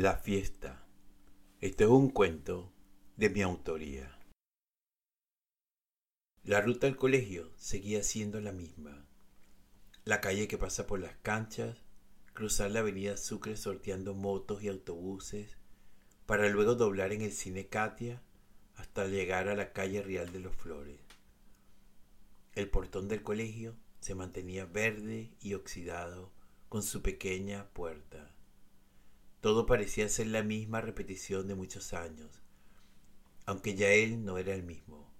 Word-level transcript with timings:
La 0.00 0.14
fiesta. 0.14 0.86
Este 1.60 1.82
es 1.82 1.90
un 1.90 2.10
cuento 2.10 2.72
de 3.16 3.30
mi 3.30 3.42
autoría. 3.42 4.16
La 6.44 6.60
ruta 6.60 6.86
al 6.86 6.94
colegio 6.94 7.50
seguía 7.56 8.04
siendo 8.04 8.40
la 8.40 8.52
misma. 8.52 9.08
La 10.04 10.20
calle 10.20 10.46
que 10.46 10.56
pasa 10.56 10.86
por 10.86 11.00
las 11.00 11.16
canchas, 11.16 11.82
cruzar 12.32 12.70
la 12.70 12.78
avenida 12.78 13.16
Sucre 13.16 13.56
sorteando 13.56 14.14
motos 14.14 14.62
y 14.62 14.68
autobuses, 14.68 15.58
para 16.26 16.48
luego 16.48 16.76
doblar 16.76 17.12
en 17.12 17.22
el 17.22 17.32
cine 17.32 17.66
Katia 17.66 18.22
hasta 18.76 19.04
llegar 19.04 19.48
a 19.48 19.56
la 19.56 19.72
calle 19.72 20.00
Real 20.00 20.30
de 20.30 20.38
los 20.38 20.54
Flores. 20.54 21.00
El 22.54 22.70
portón 22.70 23.08
del 23.08 23.24
colegio 23.24 23.74
se 23.98 24.14
mantenía 24.14 24.64
verde 24.64 25.32
y 25.40 25.54
oxidado 25.54 26.30
con 26.68 26.84
su 26.84 27.02
pequeña 27.02 27.68
puerta. 27.70 28.37
Todo 29.40 29.66
parecía 29.66 30.08
ser 30.08 30.26
la 30.26 30.42
misma 30.42 30.80
repetición 30.80 31.46
de 31.46 31.54
muchos 31.54 31.92
años, 31.92 32.42
aunque 33.46 33.76
ya 33.76 33.90
él 33.90 34.24
no 34.24 34.36
era 34.36 34.52
el 34.52 34.64
mismo. 34.64 35.14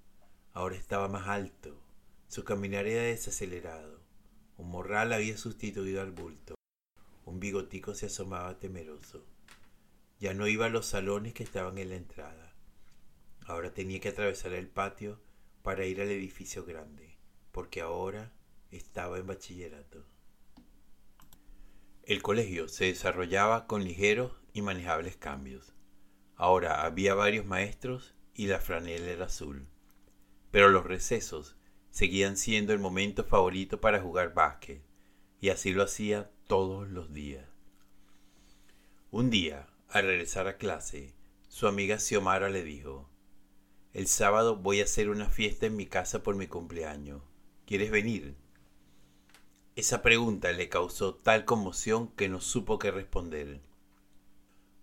Ahora 0.53 0.75
estaba 0.75 1.09
más 1.09 1.29
alto, 1.29 1.81
su 2.27 2.43
caminar 2.43 2.87
era 2.87 3.05
desacelerado. 3.05 4.01
Un 4.57 4.71
morral 4.71 5.13
había 5.13 5.39
sustituido 5.39 6.03
al 6.03 6.11
bulto. 6.11 6.57
Un 7.25 7.39
bigotico 7.39 7.95
se 7.95 8.07
asomaba 8.07 8.59
temeroso. 8.59 9.25
Ya 10.19 10.35
no 10.35 10.49
iba 10.49 10.67
a 10.67 10.69
los 10.69 10.87
salones 10.87 11.33
que 11.33 11.45
estaban 11.45 11.79
en 11.79 11.91
la 11.91 11.95
entrada. 11.95 12.53
Ahora 13.47 13.73
tenía 13.73 14.01
que 14.01 14.09
atravesar 14.09 14.53
el 14.53 14.69
patio 14.69 15.21
para 15.63 15.87
ir 15.87 16.01
al 16.01 16.11
edificio 16.11 16.65
grande, 16.65 17.17
porque 17.53 17.83
ahora 17.83 18.33
estaba 18.73 19.19
en 19.19 19.29
bachillerato. 19.29 20.05
El 22.09 22.23
colegio 22.23 22.69
se 22.69 22.87
desarrollaba 22.87 23.67
con 23.67 23.85
ligeros 23.85 24.33
y 24.55 24.63
manejables 24.63 25.19
cambios. 25.19 25.75
Ahora 26.37 26.87
había 26.87 27.15
varios 27.15 27.45
maestros 27.45 28.15
y 28.33 28.47
la 28.47 28.61
franela 28.61 29.11
era 29.11 29.27
azul. 29.27 29.69
Pero 30.51 30.71
los 30.71 30.87
recesos 30.87 31.59
seguían 31.91 32.39
siendo 32.39 32.73
el 32.73 32.79
momento 32.79 33.25
favorito 33.25 33.83
para 33.83 34.01
jugar 34.01 34.33
básquet, 34.33 34.83
y 35.39 35.51
así 35.51 35.75
lo 35.75 35.83
hacía 35.83 36.31
todos 36.47 36.89
los 36.89 37.13
días. 37.13 37.45
Un 39.11 39.29
día, 39.29 39.67
al 39.91 40.07
regresar 40.07 40.49
a 40.49 40.57
clase, 40.57 41.13
su 41.49 41.67
amiga 41.67 41.99
Xiomara 41.99 42.49
le 42.49 42.65
dijo, 42.65 43.11
El 43.93 44.07
sábado 44.07 44.57
voy 44.57 44.81
a 44.81 44.85
hacer 44.85 45.11
una 45.11 45.29
fiesta 45.29 45.67
en 45.67 45.77
mi 45.77 45.85
casa 45.85 46.23
por 46.23 46.37
mi 46.37 46.47
cumpleaños. 46.47 47.21
¿Quieres 47.67 47.91
venir? 47.91 48.35
Esa 49.79 50.03
pregunta 50.03 50.51
le 50.51 50.69
causó 50.69 51.15
tal 51.15 51.45
conmoción 51.45 52.09
que 52.09 52.29
no 52.29 52.41
supo 52.41 52.81
qué 52.81 52.91
responder. 52.91 53.61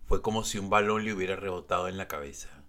Fue 0.06 0.22
como 0.22 0.42
si 0.42 0.58
un 0.58 0.70
balón 0.70 1.04
le 1.04 1.12
hubiera 1.12 1.36
rebotado 1.36 1.88
en 1.88 1.98
la 1.98 2.08
cabeza. 2.08 2.64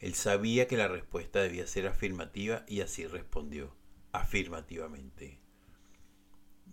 Él 0.00 0.14
sabía 0.14 0.66
que 0.66 0.76
la 0.76 0.88
respuesta 0.88 1.40
debía 1.40 1.68
ser 1.68 1.86
afirmativa 1.86 2.64
y 2.66 2.80
así 2.80 3.06
respondió, 3.06 3.72
afirmativamente. 4.10 5.38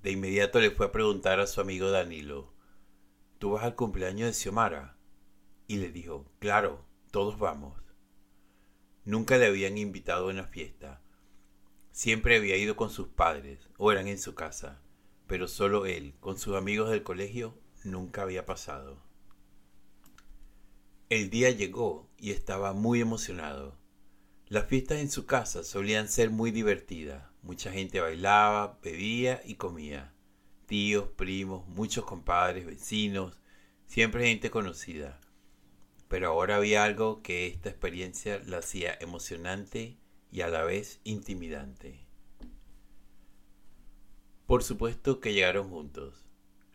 De 0.02 0.14
inmediato 0.14 0.59
le 0.59 0.72
fue 0.72 0.88
a 0.88 0.92
preguntar 0.92 1.40
a 1.40 1.46
su 1.46 1.62
amigo 1.62 1.92
Danilo, 1.92 2.52
¿tú 3.38 3.52
vas 3.52 3.64
al 3.64 3.76
cumpleaños 3.76 4.30
de 4.30 4.34
Xiomara? 4.34 4.98
Y 5.68 5.76
le 5.76 5.92
dijo, 5.92 6.26
claro, 6.40 6.84
todos 7.12 7.38
vamos. 7.38 7.80
Nunca 9.06 9.38
le 9.38 9.46
habían 9.46 9.78
invitado 9.78 10.26
a 10.26 10.32
una 10.32 10.46
fiesta, 10.46 11.04
Siempre 12.02 12.38
había 12.38 12.57
ido 12.57 12.75
con 12.75 12.89
sus 12.89 13.09
padres 13.09 13.69
o 13.77 13.91
eran 13.91 14.07
en 14.07 14.17
su 14.17 14.33
casa, 14.33 14.81
pero 15.27 15.47
solo 15.47 15.85
él, 15.85 16.16
con 16.19 16.35
sus 16.35 16.55
amigos 16.55 16.89
del 16.89 17.03
colegio, 17.03 17.55
nunca 17.83 18.23
había 18.23 18.44
pasado. 18.44 19.03
El 21.09 21.29
día 21.29 21.52
llegó 21.52 22.09
y 22.17 22.31
estaba 22.31 22.73
muy 22.73 23.02
emocionado. 23.02 23.77
Las 24.47 24.66
fiestas 24.66 24.97
en 24.97 25.11
su 25.11 25.27
casa 25.27 25.63
solían 25.63 26.09
ser 26.09 26.31
muy 26.31 26.49
divertidas. 26.49 27.23
Mucha 27.44 27.72
gente 27.72 28.00
bailaba, 28.00 28.79
bebía 28.81 29.40
y 29.45 29.53
comía. 29.53 30.11
Tíos, 30.66 31.07
primos, 31.16 31.67
muchos 31.67 32.03
compadres, 32.03 32.66
vecinos, 32.66 33.40
siempre 33.85 34.25
gente 34.25 34.50
conocida. 34.50 35.22
Pero 36.07 36.29
ahora 36.29 36.56
había 36.56 36.84
algo 36.84 37.22
que 37.22 37.45
esta 37.45 37.69
experiencia 37.69 38.41
la 38.47 38.57
hacía 38.57 38.97
emocionante 39.00 40.00
y 40.31 40.42
a 40.42 40.47
la 40.47 40.64
vez 40.64 41.02
intimidante. 41.03 42.08
Por 44.47 44.64
supuesto 44.64 45.19
que 45.19 45.34
llegaron 45.34 45.69
juntos, 45.69 46.25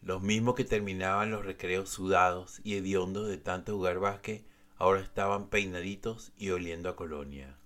los 0.03 0.23
mismos 0.23 0.55
que 0.55 0.65
terminaban 0.65 1.31
los 1.31 1.45
recreos 1.45 1.89
sudados 1.89 2.61
y 2.63 2.77
hediondos 2.77 3.29
de 3.29 3.39
tanto 3.39 3.75
jugar 3.75 3.99
básquet, 3.99 4.47
ahora 4.77 5.01
estaban 5.01 5.49
peinaditos 5.49 6.33
y 6.37 6.51
oliendo 6.51 6.89
a 6.89 6.97
colonia. 6.97 7.59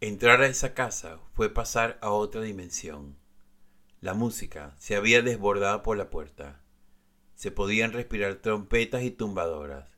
Entrar 0.00 0.40
a 0.40 0.46
esa 0.46 0.74
casa 0.74 1.18
fue 1.32 1.52
pasar 1.52 1.98
a 2.00 2.10
otra 2.10 2.42
dimensión. 2.42 3.16
La 4.00 4.14
música 4.14 4.74
se 4.78 4.94
había 4.94 5.22
desbordado 5.22 5.82
por 5.82 5.96
la 5.96 6.10
puerta. 6.10 6.62
Se 7.34 7.50
podían 7.50 7.92
respirar 7.92 8.36
trompetas 8.36 9.02
y 9.02 9.10
tumbadoras. 9.10 9.90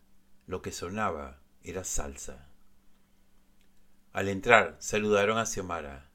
Lo 0.47 0.63
que 0.63 0.73
sonaba 0.73 1.43
era 1.63 1.85
salsa. 1.85 2.49
Al 4.19 4.29
entrar, 4.29 4.75
saludaron 4.81 5.39
a 5.39 5.47
Xiomara, 5.47 6.11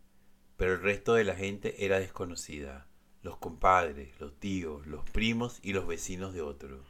pero 0.57 0.73
el 0.73 0.81
resto 0.81 1.13
de 1.13 1.23
la 1.23 1.35
gente 1.35 1.85
era 1.85 2.01
desconocida, 2.01 2.85
los 3.21 3.37
compadres, 3.37 4.19
los 4.19 4.37
tíos, 4.37 4.85
los 4.87 5.09
primos 5.09 5.59
y 5.61 5.71
los 5.71 5.87
vecinos 5.87 6.33
de 6.33 6.41
otros. 6.41 6.81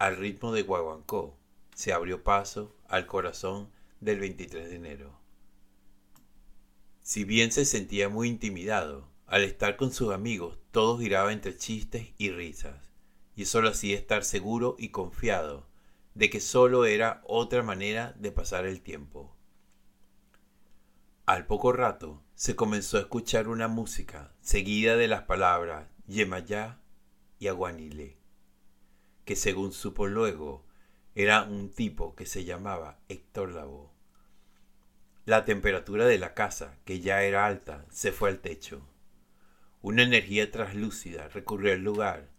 Al 0.00 0.16
ritmo 0.16 0.52
de 0.52 0.62
Guaguancó, 0.62 1.38
se 1.76 1.92
abrió 1.92 2.24
paso 2.24 2.74
al 2.88 3.06
corazón 3.06 3.70
del 4.00 4.18
23 4.18 4.68
de 4.68 4.74
enero. 4.74 5.16
Si 7.02 7.22
bien 7.22 7.52
se 7.52 7.64
sentía 7.64 8.08
muy 8.08 8.26
intimidado, 8.26 9.06
al 9.28 9.44
estar 9.44 9.76
con 9.76 9.92
sus 9.92 10.12
amigos 10.12 10.58
todo 10.72 10.98
giraba 10.98 11.32
entre 11.32 11.56
chistes 11.56 12.08
y 12.18 12.32
risas, 12.32 12.90
y 13.36 13.42
eso 13.42 13.62
lo 13.62 13.68
hacía 13.68 13.96
estar 13.96 14.24
seguro 14.24 14.74
y 14.76 14.88
confiado 14.88 15.68
de 16.16 16.30
que 16.30 16.40
solo 16.40 16.84
era 16.84 17.22
otra 17.28 17.62
manera 17.62 18.12
de 18.18 18.32
pasar 18.32 18.66
el 18.66 18.80
tiempo. 18.80 19.37
Al 21.28 21.44
poco 21.44 21.74
rato 21.74 22.22
se 22.34 22.56
comenzó 22.56 22.96
a 22.96 23.00
escuchar 23.00 23.48
una 23.48 23.68
música 23.68 24.32
seguida 24.40 24.96
de 24.96 25.08
las 25.08 25.24
palabras 25.24 25.86
Yemayá 26.06 26.80
y 27.38 27.48
Aguanile, 27.48 28.16
que 29.26 29.36
según 29.36 29.72
supo 29.72 30.06
luego 30.06 30.64
era 31.14 31.42
un 31.42 31.68
tipo 31.68 32.14
que 32.14 32.24
se 32.24 32.46
llamaba 32.46 33.00
Héctor 33.10 33.52
Lavoe. 33.52 33.90
La 35.26 35.44
temperatura 35.44 36.06
de 36.06 36.16
la 36.16 36.32
casa, 36.32 36.78
que 36.86 37.00
ya 37.00 37.22
era 37.22 37.44
alta, 37.44 37.84
se 37.90 38.10
fue 38.10 38.30
al 38.30 38.38
techo. 38.38 38.80
Una 39.82 40.04
energía 40.04 40.50
traslúcida 40.50 41.28
recorrió 41.28 41.74
el 41.74 41.84
lugar 41.84 42.30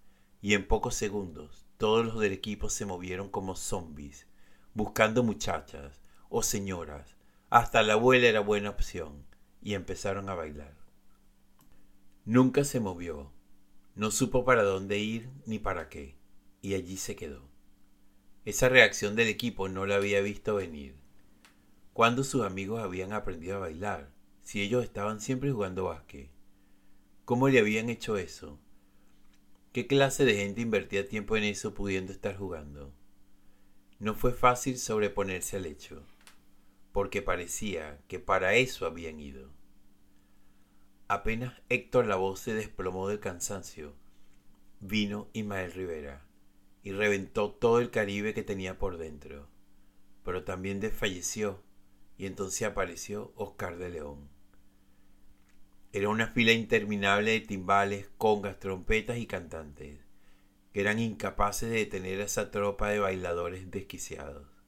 y 0.42 0.56
en 0.56 0.68
pocos 0.68 0.96
segundos 0.96 1.68
todos 1.78 2.08
los 2.08 2.20
del 2.20 2.34
equipo 2.34 2.72
se 2.72 2.88
movieron 2.88 3.30
como 3.30 3.56
zombies, 3.56 4.26
buscando 4.74 5.22
muchachas 5.22 6.02
o 6.30 6.42
señoras 6.42 7.19
hasta 7.50 7.82
la 7.82 7.94
abuela 7.94 8.28
era 8.28 8.42
buena 8.42 8.70
opción 8.70 9.26
y 9.62 9.74
empezaron 9.74 10.30
a 10.30 10.36
bailar. 10.36 10.76
Nunca 12.24 12.64
se 12.64 12.80
movió, 12.80 13.32
no 13.96 14.12
supo 14.12 14.46
para 14.46 14.62
dónde 14.62 15.00
ir 15.00 15.32
ni 15.48 15.58
para 15.58 15.90
qué, 15.90 16.16
y 16.62 16.76
allí 16.76 16.98
se 16.98 17.16
quedó. 17.16 17.50
Esa 18.46 18.70
reacción 18.70 19.16
del 19.16 19.30
equipo 19.30 19.68
no 19.68 19.88
la 19.88 19.96
había 19.96 20.22
visto 20.22 20.56
venir. 20.56 20.96
¿Cuándo 21.94 22.24
sus 22.24 22.44
amigos 22.44 22.82
habían 22.82 23.14
aprendido 23.14 23.58
a 23.58 23.62
bailar? 23.62 24.12
Si 24.44 24.62
ellos 24.62 24.84
estaban 24.84 25.20
siempre 25.20 25.52
jugando 25.52 25.86
básquet. 25.86 26.30
¿Cómo 27.26 27.50
le 27.50 27.60
habían 27.60 27.90
hecho 27.90 28.18
eso? 28.18 28.60
¿Qué 29.74 29.88
clase 29.88 30.24
de 30.24 30.36
gente 30.36 30.62
invertía 30.62 31.08
tiempo 31.08 31.36
en 31.36 31.44
eso 31.44 31.74
pudiendo 31.74 32.12
estar 32.12 32.38
jugando? 32.38 32.94
No 34.00 34.14
fue 34.14 34.34
fácil 34.34 34.78
sobreponerse 34.78 35.58
al 35.58 35.66
hecho 35.66 36.06
porque 36.92 37.22
parecía 37.22 38.00
que 38.08 38.20
para 38.20 38.56
eso 38.56 38.86
habían 38.86 39.20
ido. 39.20 39.50
Apenas 41.08 41.62
Héctor 41.70 42.08
Lavoe 42.08 42.38
se 42.38 42.54
desplomó 42.54 43.08
del 43.08 43.20
cansancio, 43.20 43.96
vino 44.80 45.30
Ismael 45.34 45.72
Rivera 45.74 46.26
y 46.84 46.92
reventó 46.92 47.52
todo 47.52 47.80
el 47.80 47.92
Caribe 47.92 48.34
que 48.34 48.44
tenía 48.44 48.78
por 48.78 48.98
dentro. 48.98 49.48
Pero 50.24 50.44
también 50.44 50.80
desfalleció 50.80 51.64
y 52.18 52.26
entonces 52.26 52.68
apareció 52.68 53.34
Oscar 53.36 53.78
de 53.78 53.90
León. 53.90 54.30
Era 55.92 56.10
una 56.10 56.28
fila 56.28 56.52
interminable 56.52 57.32
de 57.32 57.42
timbales, 57.42 58.10
congas, 58.18 58.60
trompetas 58.60 59.18
y 59.18 59.26
cantantes, 59.26 60.00
que 60.72 60.82
eran 60.82 61.00
incapaces 61.00 61.70
de 61.70 61.78
detener 61.78 62.22
a 62.22 62.26
esa 62.26 62.52
tropa 62.52 62.90
de 62.90 63.00
bailadores 63.00 63.72
desquiciados 63.72 64.59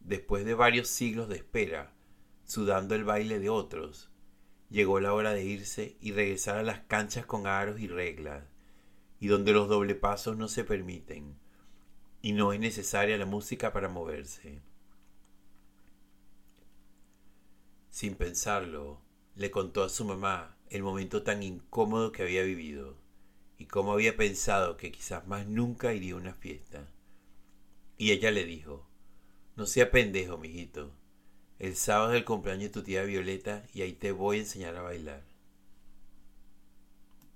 después 0.00 0.44
de 0.44 0.54
varios 0.54 0.88
siglos 0.88 1.28
de 1.28 1.36
espera, 1.36 1.92
sudando 2.44 2.94
el 2.94 3.04
baile 3.04 3.38
de 3.38 3.48
otros, 3.48 4.10
llegó 4.70 5.00
la 5.00 5.12
hora 5.12 5.32
de 5.32 5.44
irse 5.44 5.96
y 6.00 6.12
regresar 6.12 6.58
a 6.58 6.62
las 6.62 6.80
canchas 6.80 7.26
con 7.26 7.46
aros 7.46 7.80
y 7.80 7.88
reglas, 7.88 8.44
y 9.18 9.28
donde 9.28 9.52
los 9.52 9.68
doble 9.68 9.94
pasos 9.94 10.36
no 10.36 10.48
se 10.48 10.64
permiten 10.64 11.36
y 12.22 12.32
no 12.32 12.52
es 12.52 12.60
necesaria 12.60 13.16
la 13.16 13.26
música 13.26 13.72
para 13.72 13.88
moverse. 13.88 14.62
Sin 17.88 18.14
pensarlo, 18.14 19.00
le 19.34 19.50
contó 19.50 19.82
a 19.84 19.88
su 19.88 20.04
mamá 20.04 20.56
el 20.68 20.82
momento 20.82 21.22
tan 21.22 21.42
incómodo 21.42 22.12
que 22.12 22.22
había 22.22 22.42
vivido 22.42 22.96
y 23.58 23.66
cómo 23.66 23.92
había 23.92 24.16
pensado 24.16 24.76
que 24.76 24.92
quizás 24.92 25.26
más 25.26 25.46
nunca 25.46 25.92
iría 25.92 26.14
a 26.14 26.18
una 26.18 26.34
fiesta. 26.34 26.88
Y 27.96 28.12
ella 28.12 28.30
le 28.30 28.44
dijo, 28.44 28.86
no 29.60 29.66
sea 29.66 29.90
pendejo, 29.90 30.38
mijito. 30.38 30.90
El 31.58 31.76
sábado 31.76 32.12
es 32.12 32.16
el 32.16 32.24
cumpleaños 32.24 32.62
de 32.62 32.68
tu 32.70 32.82
tía 32.82 33.02
Violeta 33.02 33.62
y 33.74 33.82
ahí 33.82 33.92
te 33.92 34.10
voy 34.10 34.38
a 34.38 34.40
enseñar 34.40 34.74
a 34.74 34.80
bailar. 34.80 35.22